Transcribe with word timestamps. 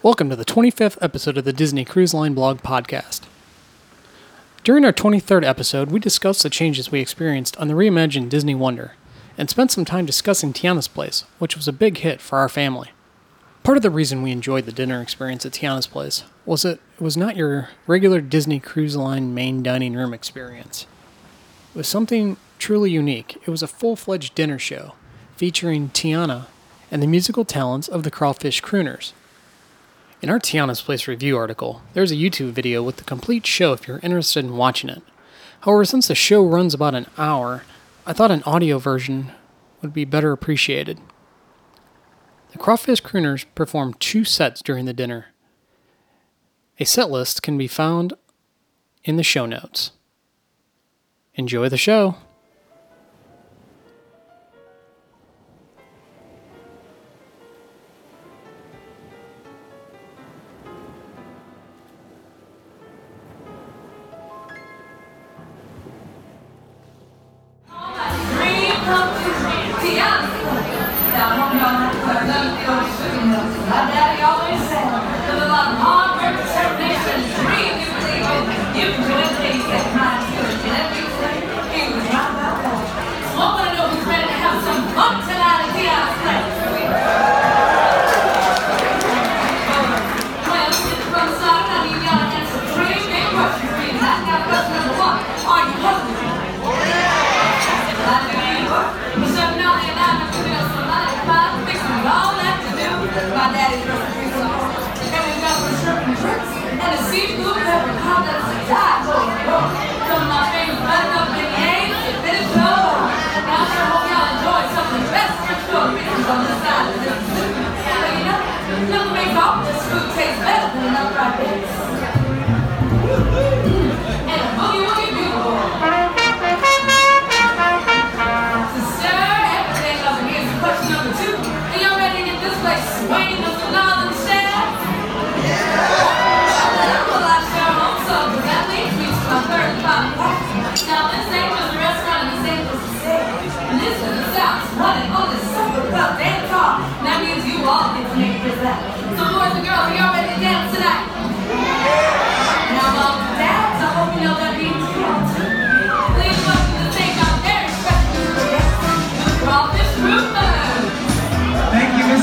Welcome 0.00 0.30
to 0.30 0.36
the 0.36 0.44
25th 0.44 0.96
episode 1.00 1.36
of 1.38 1.44
the 1.44 1.52
Disney 1.52 1.84
Cruise 1.84 2.14
Line 2.14 2.32
Blog 2.32 2.62
Podcast. 2.62 3.22
During 4.62 4.84
our 4.84 4.92
23rd 4.92 5.44
episode, 5.44 5.90
we 5.90 5.98
discussed 5.98 6.44
the 6.44 6.50
changes 6.50 6.92
we 6.92 7.00
experienced 7.00 7.56
on 7.56 7.66
the 7.66 7.74
reimagined 7.74 8.28
Disney 8.28 8.54
Wonder 8.54 8.92
and 9.36 9.50
spent 9.50 9.72
some 9.72 9.84
time 9.84 10.06
discussing 10.06 10.52
Tiana's 10.52 10.86
Place, 10.86 11.24
which 11.40 11.56
was 11.56 11.66
a 11.66 11.72
big 11.72 11.98
hit 11.98 12.20
for 12.20 12.38
our 12.38 12.48
family. 12.48 12.90
Part 13.64 13.76
of 13.76 13.82
the 13.82 13.90
reason 13.90 14.22
we 14.22 14.30
enjoyed 14.30 14.66
the 14.66 14.72
dinner 14.72 15.02
experience 15.02 15.44
at 15.44 15.50
Tiana's 15.50 15.88
Place 15.88 16.22
was 16.46 16.62
that 16.62 16.78
it 16.78 17.02
was 17.02 17.16
not 17.16 17.36
your 17.36 17.70
regular 17.88 18.20
Disney 18.20 18.60
Cruise 18.60 18.94
Line 18.94 19.34
main 19.34 19.64
dining 19.64 19.94
room 19.94 20.14
experience. 20.14 20.86
It 21.74 21.78
was 21.78 21.88
something 21.88 22.36
truly 22.60 22.92
unique. 22.92 23.36
It 23.44 23.50
was 23.50 23.64
a 23.64 23.66
full 23.66 23.96
fledged 23.96 24.36
dinner 24.36 24.60
show 24.60 24.94
featuring 25.36 25.88
Tiana 25.88 26.46
and 26.88 27.02
the 27.02 27.08
musical 27.08 27.44
talents 27.44 27.88
of 27.88 28.04
the 28.04 28.12
Crawfish 28.12 28.62
Crooners 28.62 29.12
in 30.20 30.30
our 30.30 30.40
Tiana's 30.40 30.82
Place 30.82 31.06
review 31.06 31.36
article, 31.36 31.82
there's 31.92 32.10
a 32.10 32.16
YouTube 32.16 32.50
video 32.50 32.82
with 32.82 32.96
the 32.96 33.04
complete 33.04 33.46
show 33.46 33.72
if 33.72 33.86
you're 33.86 34.00
interested 34.02 34.44
in 34.44 34.56
watching 34.56 34.90
it. 34.90 35.02
However, 35.60 35.84
since 35.84 36.08
the 36.08 36.16
show 36.16 36.44
runs 36.44 36.74
about 36.74 36.96
an 36.96 37.06
hour, 37.16 37.62
I 38.04 38.12
thought 38.12 38.32
an 38.32 38.42
audio 38.42 38.78
version 38.78 39.30
would 39.80 39.92
be 39.92 40.04
better 40.04 40.32
appreciated. 40.32 40.98
The 42.50 42.58
Crawfish 42.58 43.00
Crooners 43.00 43.44
performed 43.54 44.00
two 44.00 44.24
sets 44.24 44.60
during 44.60 44.86
the 44.86 44.92
dinner. 44.92 45.26
A 46.80 46.84
set 46.84 47.10
list 47.10 47.42
can 47.42 47.56
be 47.56 47.68
found 47.68 48.14
in 49.04 49.18
the 49.18 49.22
show 49.22 49.46
notes. 49.46 49.92
Enjoy 51.34 51.68
the 51.68 51.76
show! 51.76 52.16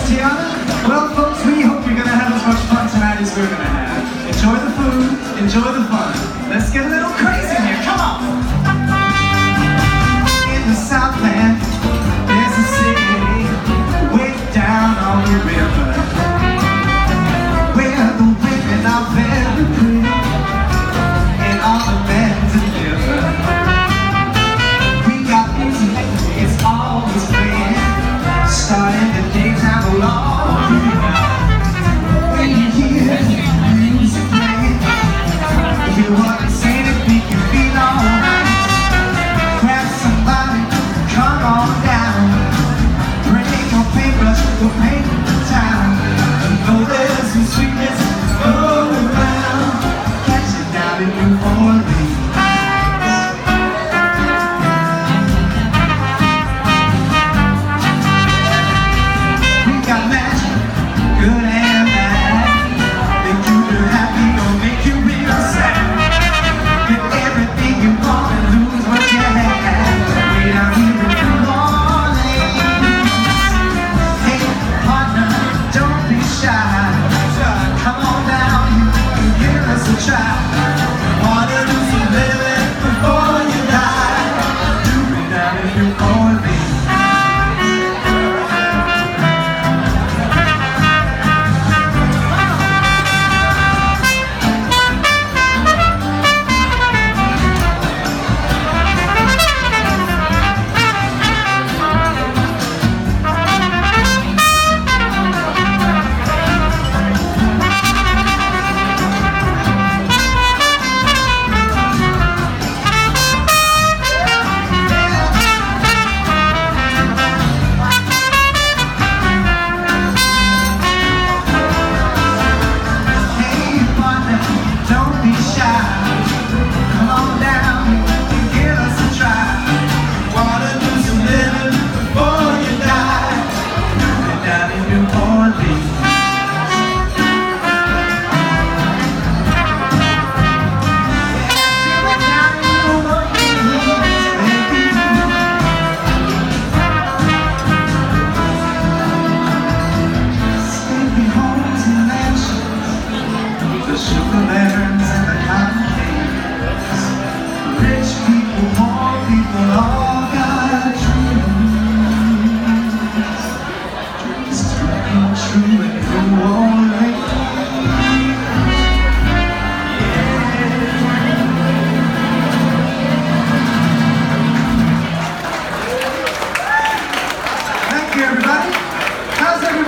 Tiana. 0.06 0.54
Well, 0.88 1.10
folks, 1.16 1.44
we 1.46 1.64
hope 1.64 1.82
you're 1.86 1.98
going 1.98 2.06
to 2.06 2.14
have 2.14 2.34
as 2.38 2.44
much 2.46 2.62
fun 2.70 2.86
tonight 2.94 3.18
as 3.18 3.36
we're 3.36 3.50
going 3.50 3.58
to 3.58 3.74
have. 3.74 4.06
Enjoy 4.30 4.54
the 4.54 4.72
food, 4.78 5.42
enjoy 5.42 5.72
the 5.74 5.84
fun. 5.90 6.05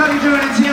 Everybody 0.09 0.57
doing 0.57 0.66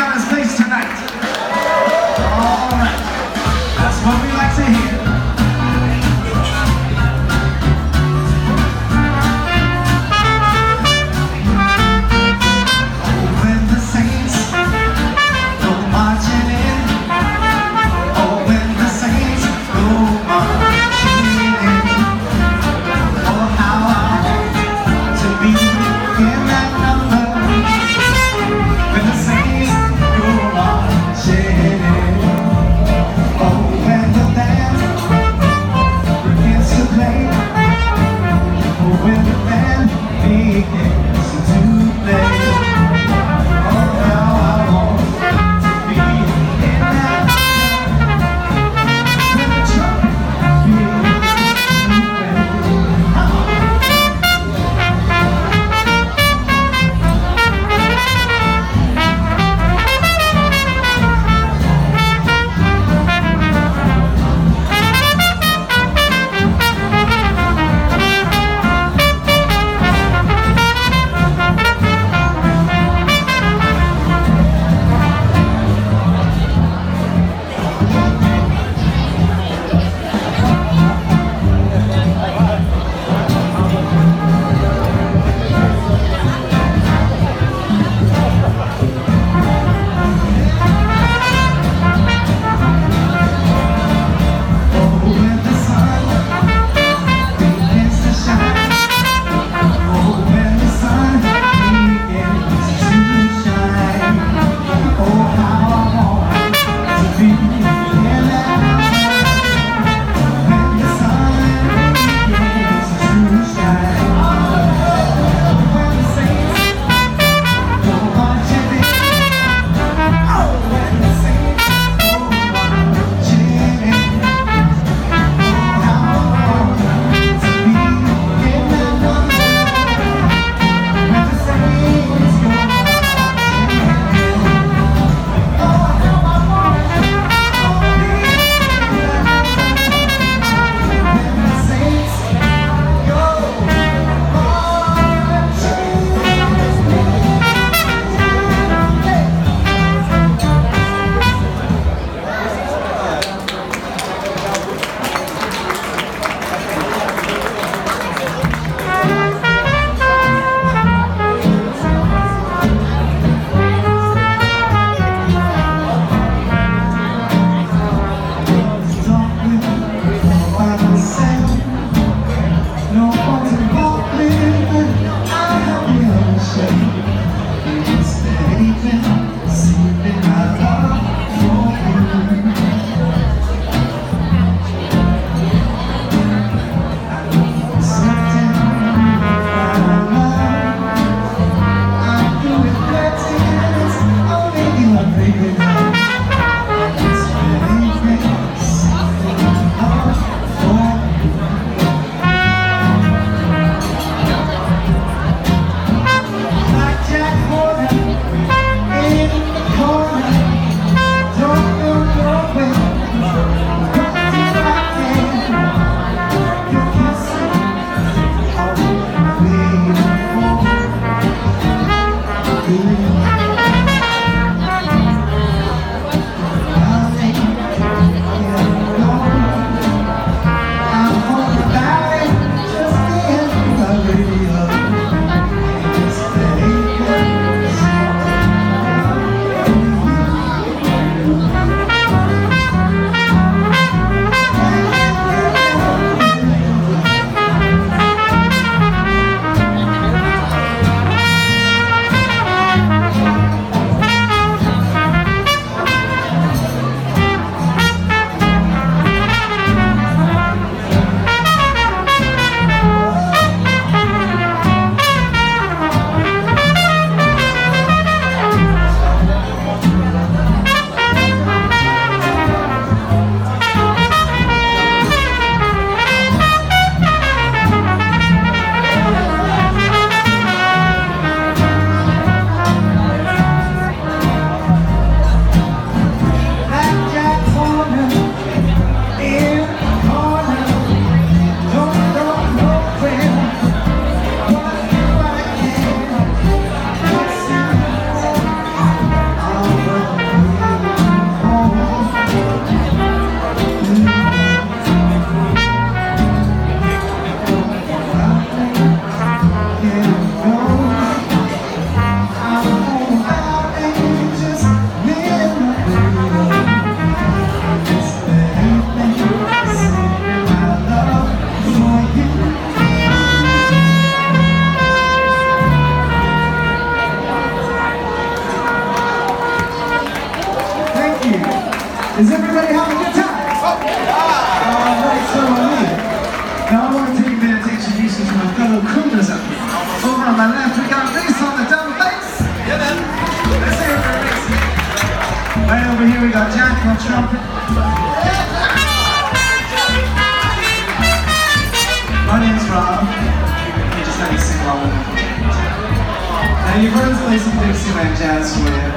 And 356.75 356.83
you've 356.83 356.93
heard 356.93 357.07
us 357.07 357.23
play 357.23 357.39
some 357.39 357.55
Dixieland 357.63 358.19
jazz 358.19 358.59
for 358.59 358.67
you. 358.67 358.91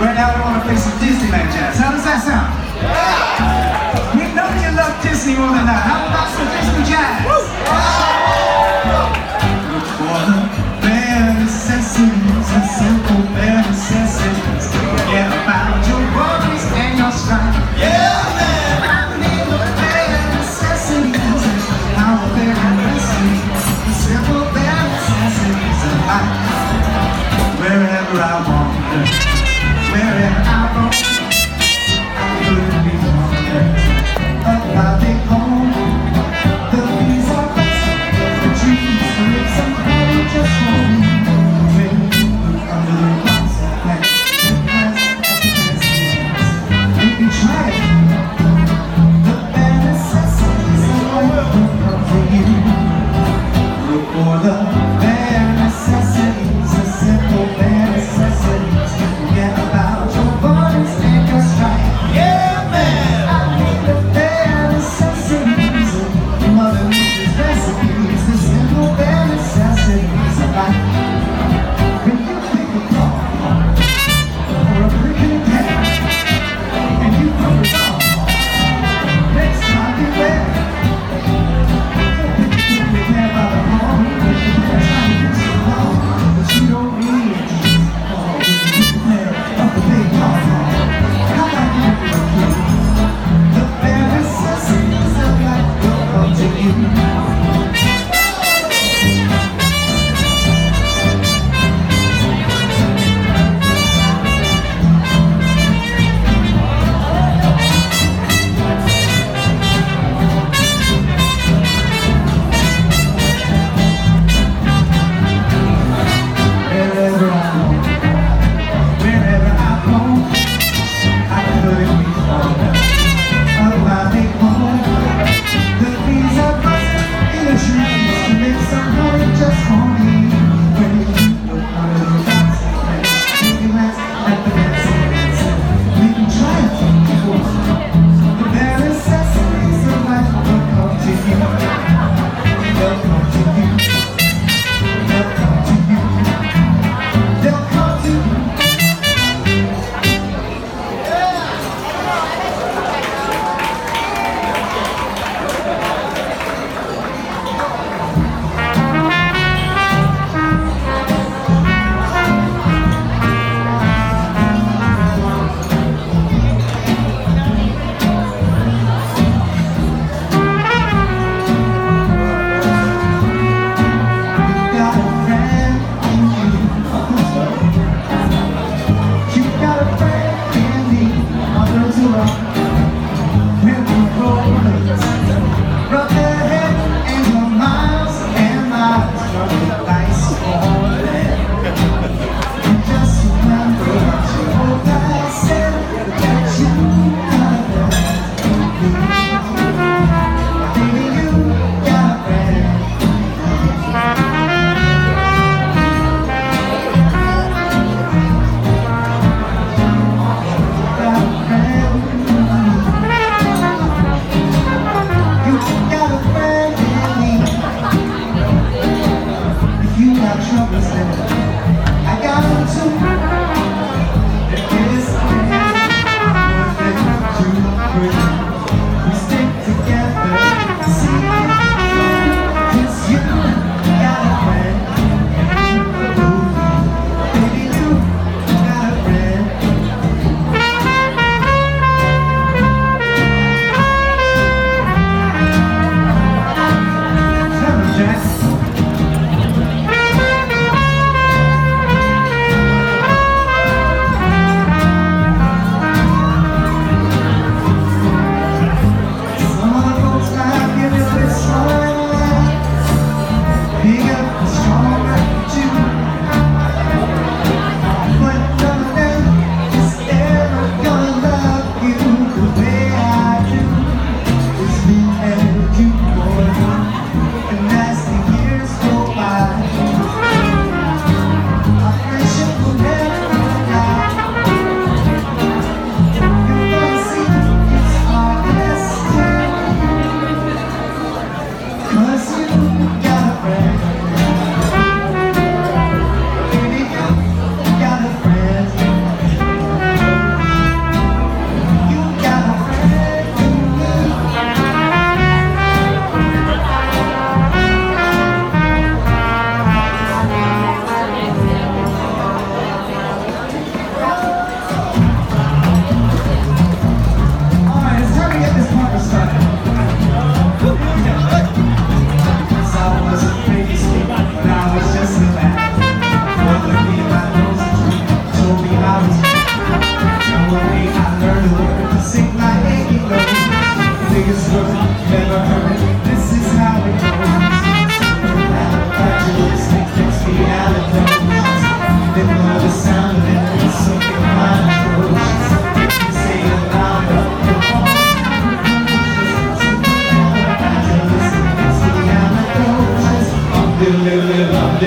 Right 0.00 0.16
now 0.16 0.32
we 0.32 0.40
want 0.40 0.56
to 0.56 0.64
play 0.64 0.80
some 0.80 0.96
Disneyland 0.96 1.52
jazz. 1.52 1.76
How 1.76 1.92
does 1.92 2.00
that 2.08 2.24
sound? 2.24 2.56
Yeah. 2.80 4.16
We 4.16 4.32
know 4.32 4.48
you 4.56 4.72
love 4.72 4.96
Disney 5.04 5.36
more 5.36 5.52
than 5.52 5.68
that. 5.68 5.84
How 5.84 6.08
about 6.08 6.32
some 6.32 6.48
Disney 6.48 6.88
jazz? 6.88 7.28
Woo. 7.28 7.44
Look 9.76 9.84
for 10.00 10.24
the 10.24 10.40
fantasies 10.80 12.48
and 12.48 12.64
simple 12.64 13.20
fantasies. 13.36 13.77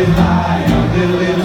Little, 0.07 1.15
little, 1.19 1.40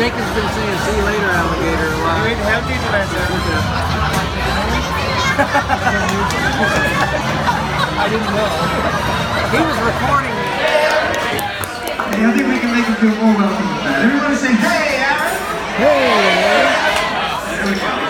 Jake 0.00 0.16
has 0.16 0.32
been 0.32 0.48
saying, 0.56 0.80
see 0.80 0.96
you 0.96 1.04
later, 1.04 1.28
alligator, 1.28 1.92
a 1.92 2.00
lot. 2.00 2.24
You 2.24 2.32
ate 2.32 2.40
healthy 2.48 2.72
today. 2.72 3.04
I 8.00 8.08
didn't 8.08 8.32
know. 8.32 8.48
He 9.52 9.60
was 9.60 9.76
recording 9.84 10.32
me. 10.32 10.48
Hey, 12.16 12.24
I 12.24 12.32
think 12.32 12.48
we 12.48 12.56
can 12.64 12.72
make 12.72 12.88
him 12.88 12.96
feel 12.96 13.12
more 13.20 13.44
welcome 13.44 13.60
than 13.60 13.84
that. 13.84 14.00
Everybody 14.08 14.36
say, 14.40 14.56
hey, 14.56 15.04
Aaron! 15.04 15.36
Hey! 15.76 16.16
There 17.60 17.68
we 17.68 17.76
go. 17.76 18.09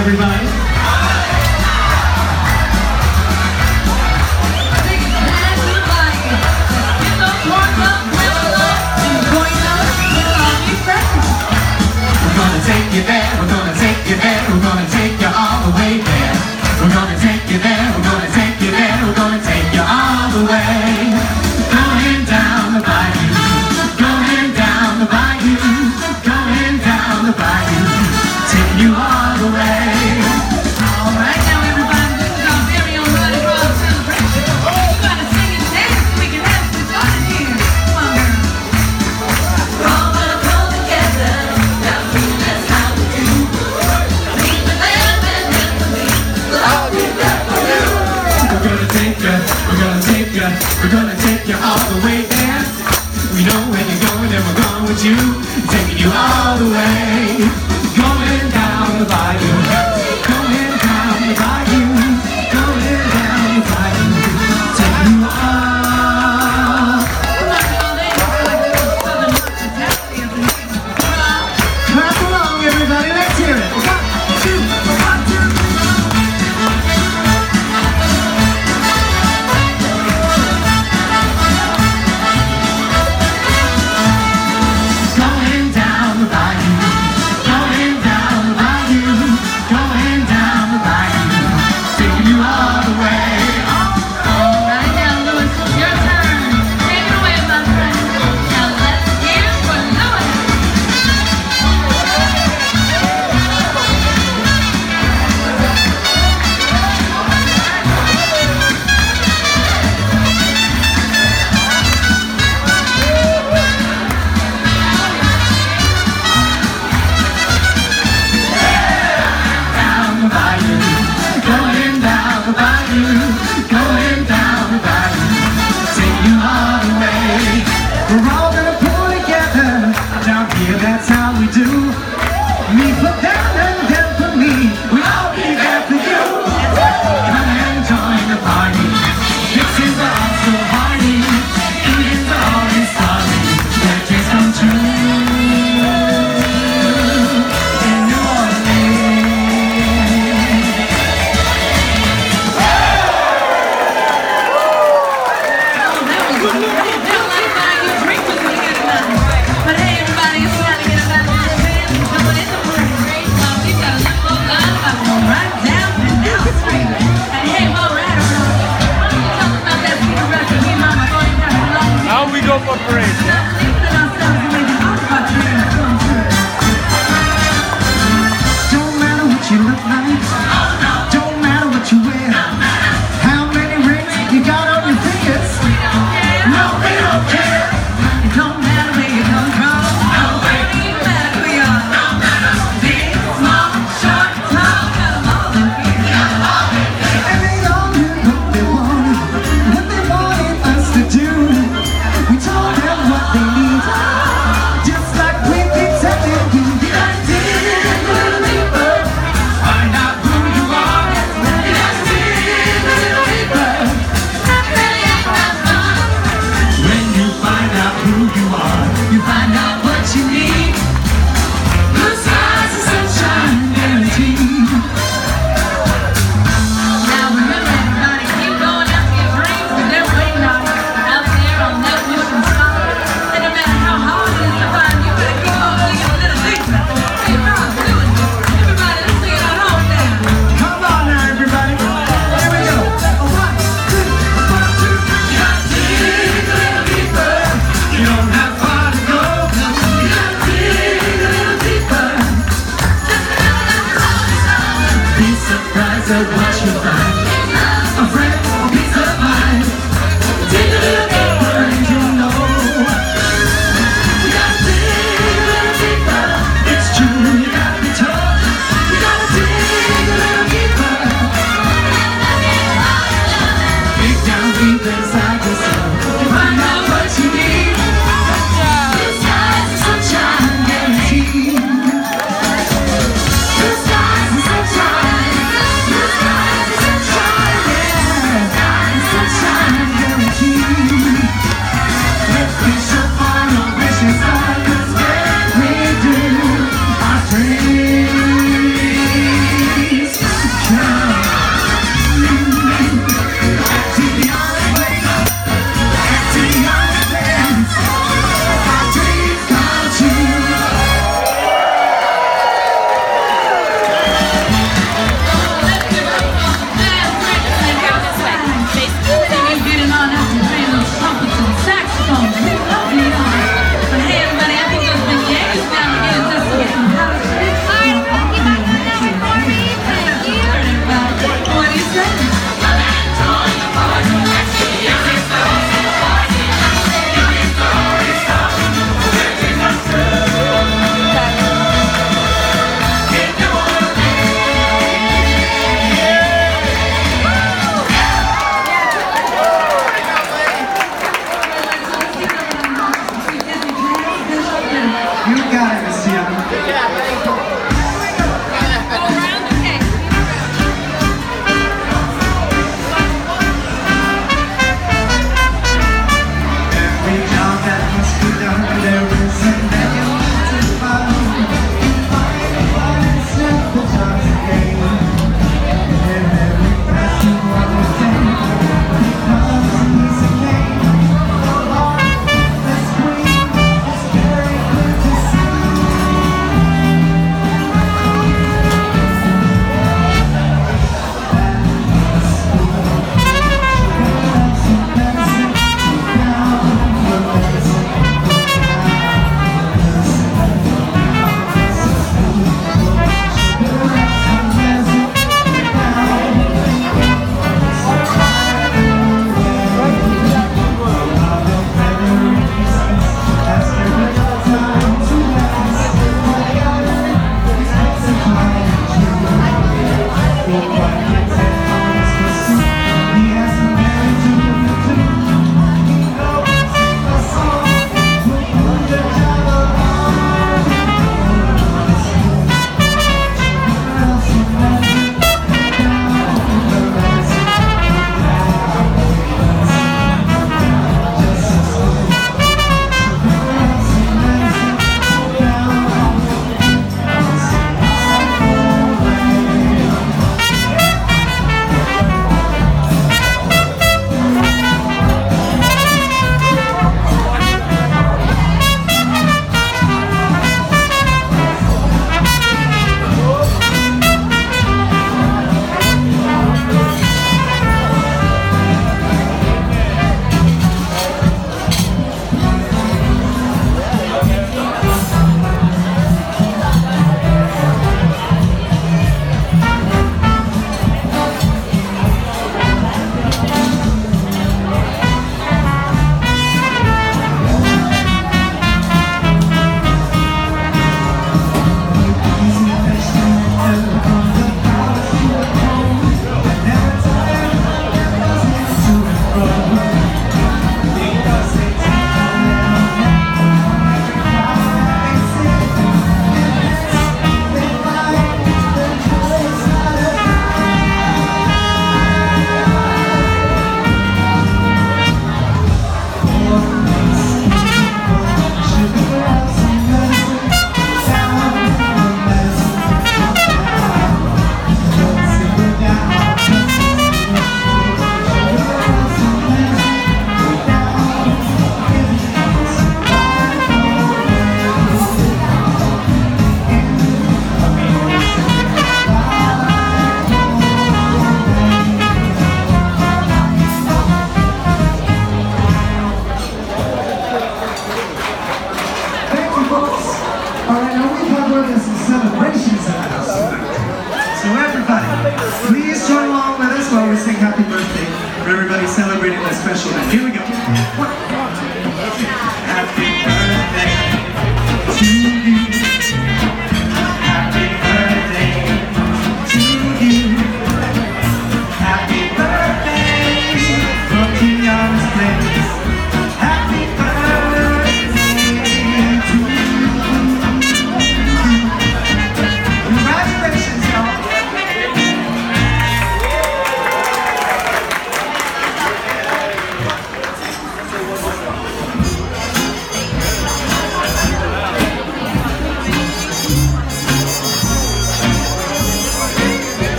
Everybody. 0.00 0.49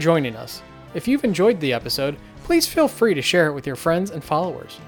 Joining 0.00 0.34
us. 0.34 0.62
If 0.94 1.06
you've 1.06 1.24
enjoyed 1.24 1.60
the 1.60 1.72
episode, 1.72 2.16
please 2.42 2.66
feel 2.66 2.88
free 2.88 3.14
to 3.14 3.22
share 3.22 3.46
it 3.46 3.52
with 3.52 3.66
your 3.66 3.76
friends 3.76 4.10
and 4.10 4.24
followers. 4.24 4.80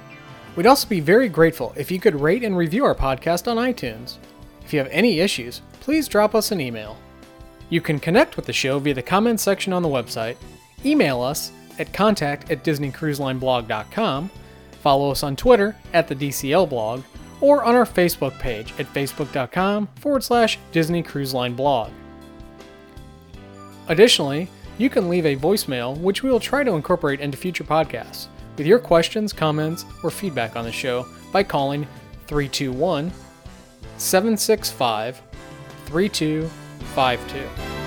We'd 0.56 0.66
also 0.66 0.88
be 0.88 1.00
very 1.00 1.28
grateful 1.28 1.72
if 1.76 1.90
you 1.90 2.00
could 2.00 2.20
rate 2.20 2.42
and 2.42 2.56
review 2.56 2.84
our 2.84 2.94
podcast 2.94 3.48
on 3.48 3.56
iTunes. 3.56 4.16
If 4.64 4.72
you 4.72 4.78
have 4.80 4.88
any 4.90 5.20
issues, 5.20 5.62
please 5.80 6.08
drop 6.08 6.34
us 6.34 6.50
an 6.50 6.60
email. 6.60 6.96
You 7.70 7.80
can 7.80 7.98
connect 8.00 8.36
with 8.36 8.46
the 8.46 8.52
show 8.52 8.78
via 8.78 8.94
the 8.94 9.02
comments 9.02 9.42
section 9.42 9.72
on 9.72 9.82
the 9.82 9.88
website, 9.88 10.36
email 10.84 11.22
us 11.22 11.52
at 11.78 11.92
contact 11.92 12.50
at 12.50 12.64
disneycruiselineblog.com, 12.64 14.30
follow 14.80 15.10
us 15.10 15.22
on 15.22 15.36
Twitter 15.36 15.76
at 15.92 16.08
the 16.08 16.14
DCL 16.16 16.68
blog, 16.68 17.02
or 17.40 17.64
on 17.64 17.74
our 17.74 17.86
Facebook 17.86 18.38
page 18.38 18.74
at 18.78 18.92
facebook.com 18.92 19.88
forward 19.96 20.22
slash 20.22 20.58
Disney 20.70 21.02
Cruise 21.02 21.32
Line 21.32 21.54
blog. 21.54 21.90
Additionally, 23.88 24.48
you 24.82 24.90
can 24.90 25.08
leave 25.08 25.26
a 25.26 25.36
voicemail 25.36 25.96
which 25.98 26.22
we 26.22 26.30
will 26.30 26.40
try 26.40 26.64
to 26.64 26.72
incorporate 26.72 27.20
into 27.20 27.38
future 27.38 27.64
podcasts 27.64 28.26
with 28.56 28.66
your 28.66 28.78
questions, 28.78 29.32
comments, 29.32 29.84
or 30.02 30.10
feedback 30.10 30.56
on 30.56 30.64
the 30.64 30.72
show 30.72 31.06
by 31.32 31.42
calling 31.42 31.86
321 32.26 33.12
765 33.96 35.22
3252. 35.86 37.81